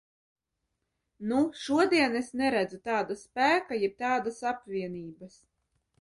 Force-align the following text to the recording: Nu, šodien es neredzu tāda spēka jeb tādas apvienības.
Nu, 1.31 1.41
šodien 1.65 2.17
es 2.21 2.33
neredzu 2.41 2.79
tāda 2.89 3.19
spēka 3.25 3.81
jeb 3.85 3.97
tādas 4.03 4.41
apvienības. 4.57 5.37